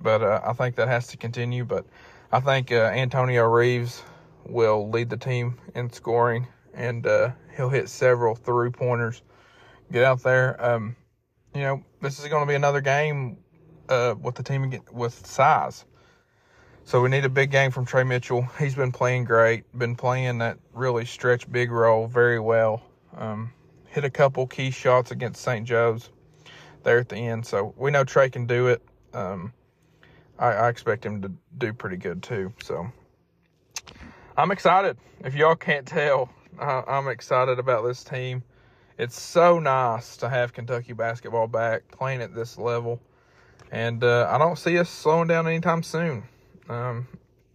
but 0.00 0.22
uh, 0.22 0.40
I 0.44 0.52
think 0.52 0.74
that 0.76 0.88
has 0.88 1.06
to 1.08 1.16
continue. 1.16 1.64
But 1.64 1.86
I 2.32 2.40
think 2.40 2.72
uh, 2.72 2.90
Antonio 2.94 3.44
Reeves 3.44 4.02
will 4.44 4.90
lead 4.90 5.08
the 5.08 5.16
team 5.16 5.56
in 5.76 5.90
scoring, 5.90 6.48
and 6.74 7.06
uh, 7.06 7.30
he'll 7.56 7.68
hit 7.68 7.88
several 7.88 8.34
three 8.34 8.70
pointers. 8.70 9.22
Get 9.92 10.02
out 10.02 10.22
there. 10.22 10.62
Um, 10.64 10.96
you 11.54 11.62
know, 11.62 11.84
this 12.00 12.18
is 12.18 12.26
going 12.28 12.42
to 12.42 12.48
be 12.48 12.56
another 12.56 12.80
game 12.80 13.38
uh, 13.88 14.16
with 14.20 14.34
the 14.34 14.42
team 14.42 14.80
with 14.92 15.26
size. 15.26 15.84
So 16.86 17.00
we 17.00 17.08
need 17.08 17.24
a 17.24 17.30
big 17.30 17.50
game 17.50 17.70
from 17.70 17.86
Tre 17.86 18.02
Mitchell. 18.04 18.42
He's 18.58 18.74
been 18.74 18.92
playing 18.92 19.24
great, 19.24 19.64
been 19.78 19.96
playing 19.96 20.38
that 20.38 20.58
really 20.72 21.04
stretch 21.04 21.50
big 21.50 21.70
role 21.70 22.08
very 22.08 22.40
well. 22.40 22.82
Um, 23.16 23.52
hit 23.94 24.04
a 24.04 24.10
couple 24.10 24.44
key 24.48 24.72
shots 24.72 25.12
against 25.12 25.40
St. 25.40 25.64
Joe's 25.64 26.10
there 26.82 26.98
at 26.98 27.08
the 27.08 27.16
end. 27.16 27.46
So 27.46 27.72
we 27.76 27.92
know 27.92 28.02
Tre 28.02 28.28
can 28.28 28.44
do 28.44 28.66
it. 28.66 28.82
Um, 29.14 29.52
I, 30.36 30.48
I, 30.48 30.68
expect 30.68 31.06
him 31.06 31.22
to 31.22 31.30
do 31.58 31.72
pretty 31.72 31.96
good 31.96 32.20
too. 32.20 32.52
So 32.60 32.90
I'm 34.36 34.50
excited. 34.50 34.96
If 35.24 35.36
y'all 35.36 35.54
can't 35.54 35.86
tell, 35.86 36.28
I, 36.58 36.82
I'm 36.88 37.06
excited 37.06 37.60
about 37.60 37.84
this 37.84 38.02
team. 38.02 38.42
It's 38.98 39.20
so 39.20 39.60
nice 39.60 40.16
to 40.16 40.28
have 40.28 40.52
Kentucky 40.52 40.92
basketball 40.92 41.46
back 41.46 41.86
playing 41.92 42.20
at 42.20 42.34
this 42.34 42.58
level. 42.58 43.00
And 43.70 44.02
uh, 44.02 44.28
I 44.28 44.38
don't 44.38 44.58
see 44.58 44.76
us 44.78 44.90
slowing 44.90 45.28
down 45.28 45.46
anytime 45.46 45.84
soon. 45.84 46.24
Um, 46.68 47.06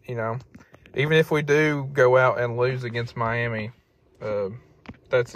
you 0.05 0.15
know, 0.15 0.39
even 0.95 1.17
if 1.17 1.31
we 1.31 1.41
do 1.41 1.89
go 1.91 2.15
out 2.15 2.39
and 2.39 2.57
lose 2.57 2.85
against 2.85 3.17
Miami, 3.17 3.71
uh, 4.21 4.49
that's 5.09 5.35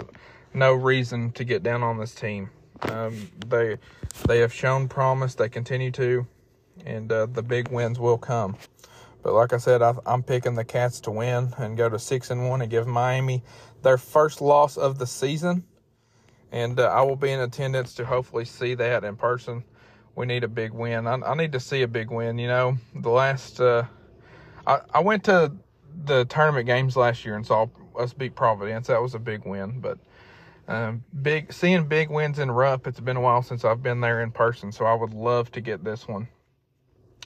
no 0.54 0.72
reason 0.72 1.32
to 1.32 1.44
get 1.44 1.62
down 1.62 1.82
on 1.82 1.98
this 1.98 2.14
team. 2.14 2.50
Um, 2.82 3.30
they 3.46 3.78
they 4.26 4.40
have 4.40 4.52
shown 4.52 4.88
promise. 4.88 5.34
They 5.34 5.48
continue 5.48 5.90
to, 5.92 6.26
and 6.84 7.10
uh, 7.10 7.26
the 7.26 7.42
big 7.42 7.68
wins 7.68 7.98
will 7.98 8.18
come. 8.18 8.56
But 9.22 9.32
like 9.32 9.52
I 9.52 9.56
said, 9.56 9.80
I, 9.80 9.94
am 10.06 10.22
picking 10.22 10.54
the 10.54 10.64
Cats 10.64 11.00
to 11.00 11.10
win 11.10 11.54
and 11.56 11.76
go 11.76 11.88
to 11.88 11.98
six 11.98 12.30
and 12.30 12.48
one 12.48 12.60
and 12.60 12.70
give 12.70 12.86
Miami 12.86 13.42
their 13.82 13.96
first 13.96 14.42
loss 14.42 14.76
of 14.76 14.98
the 14.98 15.06
season. 15.06 15.64
And 16.52 16.78
uh, 16.78 16.84
I 16.84 17.02
will 17.02 17.16
be 17.16 17.30
in 17.30 17.40
attendance 17.40 17.94
to 17.94 18.04
hopefully 18.04 18.44
see 18.44 18.74
that 18.74 19.02
in 19.02 19.16
person. 19.16 19.64
We 20.14 20.26
need 20.26 20.44
a 20.44 20.48
big 20.48 20.72
win. 20.72 21.06
I, 21.06 21.14
I 21.14 21.34
need 21.34 21.52
to 21.52 21.60
see 21.60 21.82
a 21.82 21.88
big 21.88 22.10
win. 22.10 22.38
You 22.38 22.48
know, 22.48 22.78
the 22.94 23.08
last 23.08 23.60
uh, 23.60 23.84
I, 24.66 24.80
I 24.92 25.00
went 25.00 25.24
to 25.24 25.52
the 26.04 26.24
tournament 26.26 26.66
games 26.66 26.96
last 26.96 27.24
year 27.24 27.36
and 27.36 27.46
saw 27.46 27.66
us 27.98 28.12
beat 28.12 28.34
Providence. 28.34 28.88
That 28.88 29.00
was 29.00 29.14
a 29.14 29.18
big 29.18 29.44
win, 29.46 29.80
but 29.80 29.98
um, 30.66 31.04
big 31.22 31.52
seeing 31.52 31.86
big 31.86 32.10
wins 32.10 32.38
in 32.38 32.50
Rupp. 32.50 32.86
It's 32.86 33.00
been 33.00 33.16
a 33.16 33.20
while 33.20 33.42
since 33.42 33.64
I've 33.64 33.82
been 33.82 34.00
there 34.00 34.22
in 34.22 34.30
person, 34.30 34.72
so 34.72 34.84
I 34.84 34.94
would 34.94 35.12
love 35.12 35.50
to 35.52 35.60
get 35.60 35.84
this 35.84 36.08
one 36.08 36.28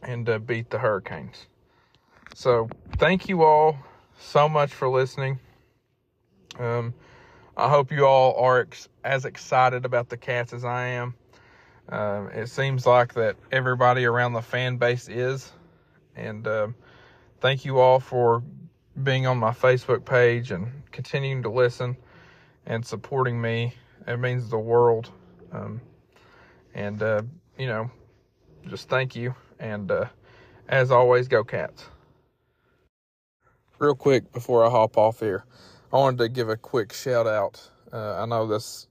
and 0.03 0.29
uh, 0.29 0.39
beat 0.39 0.71
the 0.71 0.79
Hurricanes. 0.79 1.47
So 2.35 2.69
thank 2.99 3.29
you 3.29 3.43
all 3.43 3.79
so 4.19 4.49
much 4.49 4.73
for 4.73 4.89
listening. 4.89 5.39
Um, 6.59 6.95
I 7.57 7.69
hope 7.69 7.93
you 7.93 8.07
all 8.07 8.35
are 8.37 8.61
ex- 8.61 8.89
as 9.05 9.25
excited 9.25 9.85
about 9.85 10.09
the 10.09 10.17
Cats 10.17 10.53
as 10.53 10.65
I 10.65 10.87
am. 10.89 11.15
Um, 11.89 12.29
it 12.31 12.49
seems 12.49 12.87
like 12.87 13.15
that 13.15 13.37
everybody 13.51 14.05
around 14.05 14.35
the 14.35 14.43
fan 14.43 14.77
base 14.77 15.09
is, 15.09 15.53
and 16.15 16.47
uh, 16.47 16.69
thank 17.41 17.65
you 17.65 17.79
all 17.79 18.01
for 18.01 18.43
being 19.03 19.27
on 19.27 19.39
my 19.39 19.53
Facebook 19.53 20.05
page 20.05 20.51
and 20.51 20.83
continuing 20.91 21.43
to 21.45 21.51
listen 21.51 21.97
and 22.69 22.87
supporting 22.87 23.41
me. 23.41 23.75
It 24.07 24.19
means 24.19 24.49
the 24.49 24.59
world. 24.59 25.11
Um, 25.51 25.81
and, 26.75 27.03
uh, 27.03 27.23
you 27.59 27.67
know, 27.67 27.91
just 28.69 28.89
thank 28.89 29.17
you. 29.17 29.35
And 29.59 29.91
uh, 29.91 30.05
as 30.69 30.93
always, 30.93 31.27
go 31.27 31.43
Cats. 31.43 31.87
Real 33.79 33.95
quick 33.95 34.33
before 34.33 34.65
I 34.65 34.71
hop 34.71 34.97
off 34.97 35.21
here, 35.21 35.45
I 35.93 35.97
wanted 35.97 36.19
to 36.19 36.29
give 36.29 36.49
a 36.49 36.57
quick 36.57 36.93
shout 36.93 37.27
out. 37.27 37.61
Uh, 37.93 38.23
I 38.23 38.27
know 38.27 38.47
this 38.47 38.87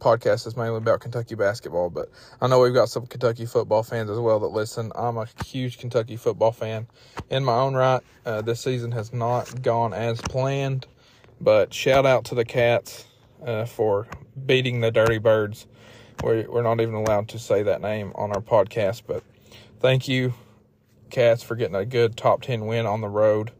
podcast 0.00 0.46
is 0.46 0.56
mainly 0.56 0.78
about 0.78 1.00
Kentucky 1.00 1.34
basketball, 1.34 1.90
but 1.90 2.08
I 2.40 2.48
know 2.48 2.60
we've 2.60 2.74
got 2.74 2.88
some 2.88 3.06
Kentucky 3.06 3.46
football 3.46 3.82
fans 3.82 4.10
as 4.10 4.18
well 4.18 4.40
that 4.40 4.48
listen. 4.48 4.90
I'm 4.94 5.18
a 5.18 5.26
huge 5.44 5.78
Kentucky 5.78 6.16
football 6.16 6.50
fan 6.50 6.88
in 7.28 7.44
my 7.44 7.54
own 7.54 7.74
right. 7.74 8.00
Uh, 8.26 8.42
this 8.42 8.60
season 8.60 8.90
has 8.92 9.12
not 9.12 9.62
gone 9.62 9.92
as 9.92 10.20
planned. 10.22 10.86
But 11.40 11.72
shout 11.72 12.04
out 12.04 12.26
to 12.26 12.34
the 12.34 12.44
Cats 12.44 13.06
uh, 13.44 13.64
for 13.64 14.06
beating 14.46 14.80
the 14.80 14.90
Dirty 14.90 15.18
Birds. 15.18 15.66
We're, 16.22 16.50
we're 16.50 16.62
not 16.62 16.80
even 16.80 16.94
allowed 16.94 17.28
to 17.28 17.38
say 17.38 17.62
that 17.62 17.80
name 17.80 18.12
on 18.14 18.30
our 18.32 18.42
podcast, 18.42 19.02
but 19.06 19.22
thank 19.78 20.06
you, 20.06 20.34
Cats, 21.08 21.42
for 21.42 21.56
getting 21.56 21.76
a 21.76 21.86
good 21.86 22.16
top 22.16 22.42
10 22.42 22.66
win 22.66 22.84
on 22.84 23.00
the 23.00 23.08
road 23.08 23.52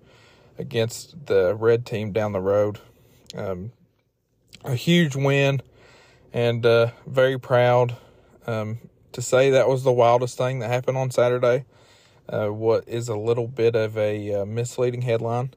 against 0.59 1.27
the 1.27 1.55
red 1.55 1.87
team 1.87 2.13
down 2.13 2.33
the 2.33 2.41
road. 2.41 2.79
Um, 3.35 3.73
a 4.63 4.75
huge 4.75 5.17
win 5.17 5.63
and 6.35 6.65
uh, 6.67 6.91
very 7.07 7.39
proud 7.39 7.97
um, 8.47 8.79
to 9.13 9.23
say 9.23 9.51
that 9.51 9.69
was 9.69 9.85
the 9.85 9.93
wildest 9.93 10.37
thing 10.37 10.59
that 10.59 10.69
happened 10.69 10.99
on 10.99 11.11
Saturday. 11.11 11.65
Uh, 12.29 12.49
what 12.49 12.87
is 12.87 13.09
a 13.09 13.17
little 13.17 13.49
bit 13.49 13.75
of 13.75 13.97
a 13.97 14.35
uh, 14.35 14.45
misleading 14.45 15.03
headline. 15.03 15.51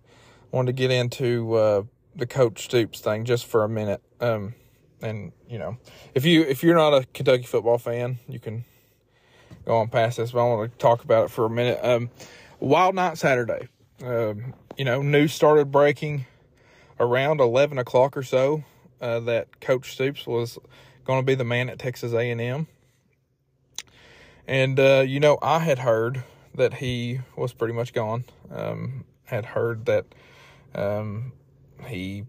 I 0.51 0.55
wanted 0.55 0.75
to 0.75 0.81
get 0.81 0.89
into 0.89 1.53
uh, 1.55 1.83
the 2.15 2.25
coach 2.25 2.65
Stoops 2.65 3.00
thing 3.00 3.25
just 3.25 3.46
for 3.46 3.63
a 3.63 3.70
minute. 3.70 4.01
Um, 4.20 4.55
and 5.01 5.32
you 5.50 5.60
know, 5.60 5.77
if 6.13 6.25
you 6.25 6.43
if 6.43 6.63
you're 6.63 6.75
not 6.75 6.93
a 6.93 7.05
Kentucky 7.13 7.43
football 7.43 7.77
fan, 7.77 8.20
you 8.27 8.39
can 8.39 8.65
go 9.65 9.77
on 9.77 9.89
past 9.89 10.17
this. 10.17 10.32
But 10.32 10.46
I 10.46 10.50
want 10.50 10.72
to 10.72 10.77
talk 10.77 11.03
about 11.03 11.25
it 11.25 11.32
for 11.32 11.46
a 11.46 11.50
minute. 11.50 11.79
Um, 11.84 12.10
Wild 12.60 12.96
Night 12.96 13.17
Saturday. 13.17 13.67
Um, 14.03 14.53
you 14.77 14.86
know, 14.86 15.01
news 15.01 15.34
started 15.34 15.72
breaking 15.72 16.25
around 17.00 17.41
eleven 17.41 17.77
o'clock 17.77 18.15
or 18.17 18.24
so 18.24 18.63
uh, 19.01 19.20
that 19.22 19.60
Coach 19.60 19.91
Stoops 19.91 20.25
was 20.25 20.58
going 21.05 21.20
to 21.20 21.25
be 21.25 21.36
the 21.36 21.43
man 21.43 21.70
at 21.70 21.79
Texas 21.79 22.13
A 22.13 22.32
and 22.32 22.41
M. 22.41 22.67
And 24.48 24.79
uh, 24.79 25.03
you 25.05 25.20
know, 25.20 25.38
I 25.41 25.60
had 25.60 25.79
heard 25.79 26.24
that 26.55 26.75
he 26.75 27.22
was 27.36 27.53
pretty 27.53 27.74
much 27.74 27.93
gone. 27.93 28.25
Um, 28.51 29.05
had 29.25 29.46
heard 29.46 29.86
that 29.86 30.05
um, 30.75 31.34
he 31.87 32.25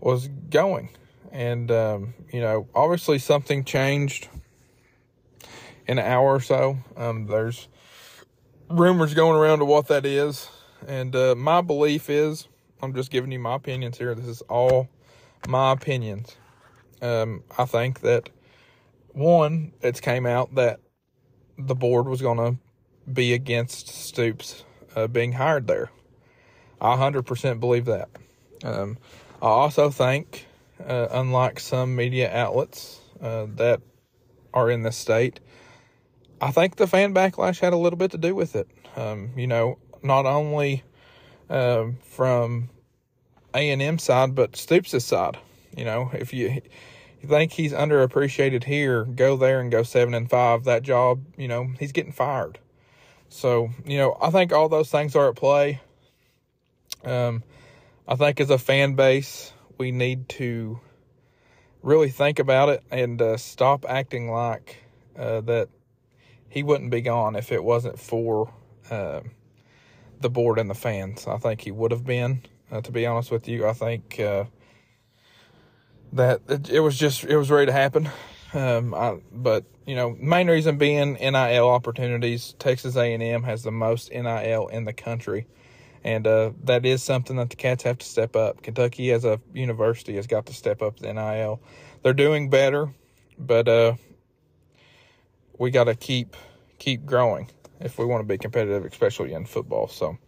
was 0.00 0.28
going. 0.28 0.90
And, 1.30 1.70
um, 1.70 2.14
you 2.32 2.40
know, 2.40 2.68
obviously 2.74 3.18
something 3.18 3.64
changed 3.64 4.28
in 5.86 5.98
an 5.98 6.04
hour 6.04 6.34
or 6.34 6.40
so. 6.40 6.78
Um, 6.96 7.26
there's 7.26 7.68
rumors 8.70 9.14
going 9.14 9.36
around 9.36 9.58
to 9.58 9.64
what 9.64 9.88
that 9.88 10.06
is, 10.06 10.48
and 10.86 11.14
uh, 11.16 11.34
my 11.34 11.60
belief 11.60 12.08
is 12.08 12.48
I'm 12.80 12.94
just 12.94 13.10
giving 13.10 13.32
you 13.32 13.40
my 13.40 13.56
opinions 13.56 13.98
here. 13.98 14.14
This 14.14 14.26
is 14.26 14.42
all 14.42 14.88
my 15.48 15.72
opinions. 15.72 16.36
Um, 17.02 17.42
I 17.56 17.64
think 17.64 18.00
that 18.00 18.30
one, 19.12 19.72
it's 19.80 20.00
came 20.00 20.26
out 20.26 20.54
that 20.54 20.80
the 21.58 21.74
board 21.74 22.06
was 22.06 22.22
going 22.22 22.38
to 22.38 23.12
be 23.12 23.32
against 23.32 23.88
Stoops 23.88 24.64
uh, 24.94 25.06
being 25.08 25.32
hired 25.32 25.66
there. 25.66 25.90
I 26.80 26.96
100% 26.96 27.58
believe 27.58 27.86
that. 27.86 28.08
Um, 28.64 28.98
I 29.40 29.46
also 29.46 29.90
think, 29.90 30.46
uh, 30.84 31.08
unlike 31.10 31.60
some 31.60 31.94
media 31.94 32.32
outlets 32.32 33.00
uh, 33.20 33.46
that 33.56 33.80
are 34.52 34.70
in 34.70 34.82
the 34.82 34.92
state, 34.92 35.40
I 36.40 36.50
think 36.50 36.76
the 36.76 36.86
fan 36.86 37.14
backlash 37.14 37.60
had 37.60 37.72
a 37.72 37.76
little 37.76 37.98
bit 37.98 38.12
to 38.12 38.18
do 38.18 38.34
with 38.34 38.56
it. 38.56 38.68
Um, 38.96 39.30
you 39.36 39.46
know, 39.46 39.78
not 40.02 40.26
only 40.26 40.82
um, 41.50 41.98
from 42.02 42.70
A 43.54 43.70
and 43.70 43.82
M 43.82 43.98
side, 43.98 44.34
but 44.34 44.56
Stoops' 44.56 45.04
side. 45.04 45.38
You 45.76 45.84
know, 45.84 46.10
if 46.12 46.32
you 46.32 46.60
you 47.20 47.28
think 47.28 47.52
he's 47.52 47.72
underappreciated 47.72 48.64
here, 48.64 49.04
go 49.04 49.36
there 49.36 49.60
and 49.60 49.70
go 49.70 49.82
seven 49.82 50.14
and 50.14 50.30
five. 50.30 50.64
That 50.64 50.82
job, 50.82 51.24
you 51.36 51.48
know, 51.48 51.72
he's 51.78 51.92
getting 51.92 52.12
fired. 52.12 52.58
So, 53.28 53.70
you 53.84 53.98
know, 53.98 54.16
I 54.20 54.30
think 54.30 54.52
all 54.52 54.68
those 54.68 54.90
things 54.90 55.14
are 55.16 55.28
at 55.28 55.36
play. 55.36 55.80
Um, 57.04 57.42
I 58.10 58.16
think 58.16 58.40
as 58.40 58.48
a 58.48 58.56
fan 58.56 58.94
base, 58.94 59.52
we 59.76 59.92
need 59.92 60.30
to 60.30 60.80
really 61.82 62.08
think 62.08 62.38
about 62.38 62.70
it 62.70 62.82
and 62.90 63.20
uh, 63.20 63.36
stop 63.36 63.84
acting 63.86 64.30
like 64.30 64.78
uh, 65.14 65.42
that 65.42 65.68
he 66.48 66.62
wouldn't 66.62 66.90
be 66.90 67.02
gone 67.02 67.36
if 67.36 67.52
it 67.52 67.62
wasn't 67.62 67.98
for 67.98 68.50
uh, 68.90 69.20
the 70.20 70.30
board 70.30 70.58
and 70.58 70.70
the 70.70 70.74
fans. 70.74 71.26
I 71.26 71.36
think 71.36 71.60
he 71.60 71.70
would 71.70 71.90
have 71.90 72.06
been. 72.06 72.42
Uh, 72.72 72.80
to 72.80 72.90
be 72.90 73.04
honest 73.04 73.30
with 73.30 73.46
you, 73.46 73.66
I 73.66 73.74
think 73.74 74.18
uh, 74.18 74.44
that 76.14 76.40
it, 76.48 76.70
it, 76.70 76.80
was 76.80 76.98
just 76.98 77.24
it 77.24 77.36
was 77.36 77.50
ready 77.50 77.66
to 77.66 77.72
happen. 77.72 78.08
Um, 78.54 78.94
I, 78.94 79.18
but 79.30 79.64
you 79.86 79.94
know, 79.94 80.16
main 80.18 80.48
reason 80.48 80.78
being 80.78 81.14
NIL 81.14 81.68
opportunities. 81.68 82.54
Texas 82.58 82.96
A&M 82.96 83.42
has 83.42 83.62
the 83.64 83.70
most 83.70 84.10
NIL 84.10 84.68
in 84.68 84.86
the 84.86 84.94
country, 84.94 85.46
and 86.04 86.26
uh, 86.26 86.52
that 86.64 86.86
is 86.86 87.02
something 87.02 87.36
that 87.36 87.50
the 87.50 87.56
Cats 87.56 87.82
have 87.84 87.98
to 87.98 88.06
step 88.06 88.36
up. 88.36 88.62
Kentucky, 88.62 89.12
as 89.12 89.24
a 89.24 89.40
university, 89.52 90.16
has 90.16 90.26
got 90.26 90.46
to 90.46 90.54
step 90.54 90.82
up 90.82 90.98
the 90.98 91.12
NIL. 91.12 91.60
They're 92.02 92.12
doing 92.12 92.50
better, 92.50 92.92
but 93.38 93.68
uh, 93.68 93.94
we 95.58 95.70
got 95.70 95.84
to 95.84 95.94
keep 95.94 96.36
keep 96.78 97.04
growing 97.04 97.50
if 97.80 97.98
we 97.98 98.04
want 98.04 98.20
to 98.20 98.26
be 98.26 98.38
competitive, 98.38 98.84
especially 98.84 99.32
in 99.32 99.44
football. 99.44 99.88
So 99.88 100.18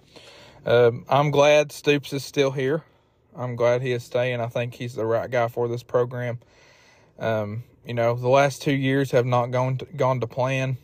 um, 0.66 1.04
I'm 1.08 1.30
glad 1.30 1.72
Stoops 1.72 2.12
is 2.12 2.24
still 2.24 2.50
here. 2.50 2.84
I'm 3.36 3.56
glad 3.56 3.82
he 3.82 3.92
is 3.92 4.02
staying. 4.02 4.40
I 4.40 4.48
think 4.48 4.74
he's 4.74 4.94
the 4.94 5.06
right 5.06 5.30
guy 5.30 5.48
for 5.48 5.68
this 5.68 5.82
program. 5.82 6.40
Um, 7.18 7.62
you 7.86 7.94
know, 7.94 8.14
the 8.14 8.28
last 8.28 8.62
two 8.62 8.74
years 8.74 9.12
have 9.12 9.26
not 9.26 9.46
gone 9.46 9.78
to, 9.78 9.84
gone 9.84 10.20
to 10.20 10.26
plan, 10.26 10.76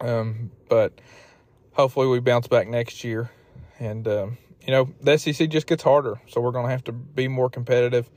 um, 0.00 0.50
but 0.68 1.00
hopefully 1.72 2.06
we 2.06 2.20
bounce 2.20 2.48
back 2.48 2.68
next 2.68 3.02
year. 3.02 3.30
And 3.78 4.06
um, 4.08 4.38
you 4.66 4.72
know, 4.72 4.92
the 5.00 5.16
SEC 5.16 5.48
just 5.48 5.66
gets 5.66 5.82
harder, 5.82 6.20
so 6.28 6.40
we're 6.40 6.52
going 6.52 6.66
to 6.66 6.70
have 6.70 6.84
to 6.84 6.92
be 6.92 7.28
more 7.28 7.48
competitive 7.48 8.10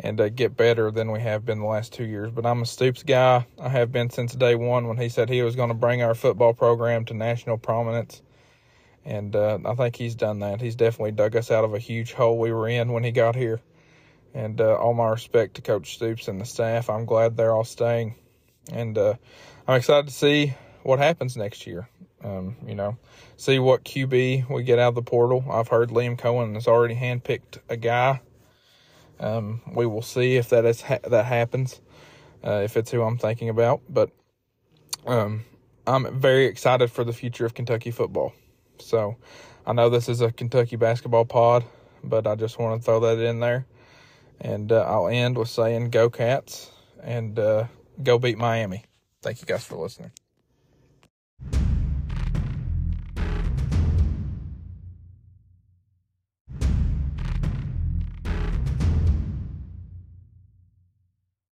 and 0.00 0.20
uh, 0.20 0.28
get 0.28 0.56
better 0.56 0.90
than 0.90 1.10
we 1.10 1.20
have 1.20 1.44
been 1.44 1.60
the 1.60 1.66
last 1.66 1.92
two 1.92 2.04
years. 2.04 2.30
But 2.30 2.46
I'm 2.46 2.62
a 2.62 2.66
Stoops 2.66 3.02
guy. 3.02 3.46
I 3.60 3.68
have 3.68 3.90
been 3.92 4.10
since 4.10 4.34
day 4.34 4.54
one 4.54 4.86
when 4.86 4.96
he 4.96 5.08
said 5.08 5.28
he 5.28 5.42
was 5.42 5.56
going 5.56 5.68
to 5.68 5.74
bring 5.74 6.02
our 6.02 6.14
football 6.14 6.54
program 6.54 7.04
to 7.06 7.14
national 7.14 7.58
prominence. 7.58 8.22
And 9.04 9.34
uh, 9.34 9.58
I 9.64 9.74
think 9.74 9.96
he's 9.96 10.14
done 10.14 10.40
that. 10.40 10.60
He's 10.60 10.76
definitely 10.76 11.12
dug 11.12 11.34
us 11.36 11.50
out 11.50 11.64
of 11.64 11.74
a 11.74 11.78
huge 11.78 12.12
hole 12.12 12.38
we 12.38 12.52
were 12.52 12.68
in 12.68 12.92
when 12.92 13.04
he 13.04 13.10
got 13.10 13.34
here. 13.34 13.60
And 14.34 14.60
uh, 14.60 14.76
all 14.76 14.94
my 14.94 15.08
respect 15.08 15.54
to 15.54 15.62
Coach 15.62 15.94
Stoops 15.94 16.28
and 16.28 16.40
the 16.40 16.44
staff. 16.44 16.90
I'm 16.90 17.06
glad 17.06 17.36
they're 17.36 17.54
all 17.54 17.64
staying. 17.64 18.16
And 18.70 18.96
uh, 18.98 19.14
I'm 19.66 19.76
excited 19.76 20.08
to 20.08 20.14
see 20.14 20.54
what 20.82 20.98
happens 20.98 21.36
next 21.36 21.66
year. 21.66 21.88
Um, 22.24 22.56
you 22.66 22.74
know, 22.74 22.98
see 23.36 23.58
what 23.58 23.84
QB 23.84 24.50
we 24.50 24.62
get 24.64 24.78
out 24.78 24.88
of 24.88 24.94
the 24.96 25.02
portal. 25.02 25.44
I've 25.50 25.68
heard 25.68 25.90
Liam 25.90 26.18
Coen 26.18 26.54
has 26.54 26.66
already 26.66 26.96
handpicked 26.96 27.58
a 27.68 27.76
guy. 27.76 28.20
Um, 29.20 29.62
we 29.72 29.86
will 29.86 30.02
see 30.02 30.36
if 30.36 30.48
that 30.50 30.64
is 30.64 30.82
ha- 30.82 30.98
that 31.08 31.26
happens, 31.26 31.80
uh, 32.44 32.62
if 32.64 32.76
it's 32.76 32.90
who 32.90 33.02
I'm 33.02 33.18
thinking 33.18 33.48
about. 33.48 33.82
But 33.88 34.10
um, 35.06 35.44
I'm 35.86 36.20
very 36.20 36.46
excited 36.46 36.90
for 36.90 37.04
the 37.04 37.12
future 37.12 37.46
of 37.46 37.54
Kentucky 37.54 37.90
football. 37.90 38.32
So 38.78 39.16
I 39.66 39.72
know 39.72 39.88
this 39.88 40.08
is 40.08 40.20
a 40.20 40.30
Kentucky 40.30 40.76
basketball 40.76 41.24
pod, 41.24 41.64
but 42.04 42.26
I 42.26 42.34
just 42.34 42.58
want 42.58 42.80
to 42.80 42.84
throw 42.84 43.00
that 43.00 43.18
in 43.18 43.40
there. 43.40 43.66
And 44.40 44.70
uh, 44.70 44.82
I'll 44.82 45.08
end 45.08 45.36
with 45.36 45.48
saying 45.48 45.90
go 45.90 46.10
Cats 46.10 46.70
and 47.02 47.38
uh, 47.38 47.64
go 48.02 48.18
beat 48.18 48.38
Miami. 48.38 48.84
Thank 49.22 49.40
you 49.40 49.46
guys 49.46 49.64
for 49.64 49.76
listening. 49.76 50.12